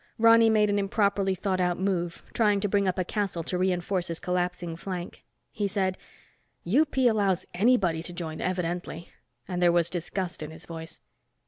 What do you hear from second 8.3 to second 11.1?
evidently," and there was disgust in his voice.